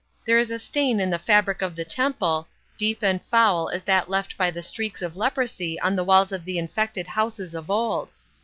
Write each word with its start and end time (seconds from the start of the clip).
There 0.25 0.39
is 0.39 0.49
a 0.49 0.57
stain 0.57 0.99
in 0.99 1.11
the 1.11 1.19
fabric 1.19 1.61
of 1.61 1.75
the 1.75 1.85
Temple, 1.85 2.47
deep 2.75 3.03
and 3.03 3.21
foul 3.21 3.69
as 3.69 3.83
that 3.83 4.09
left 4.09 4.35
by 4.35 4.49
the 4.49 4.63
streaks 4.63 5.03
of 5.03 5.15
leprosy 5.15 5.79
on 5.79 5.95
the 5.95 6.03
walls 6.03 6.31
of 6.31 6.43
the 6.43 6.57
infected 6.57 7.05
houses 7.05 7.53
of 7.53 7.69
old. 7.69 8.11